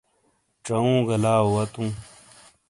[0.65, 1.83] ژاوگہ لاؤ واتو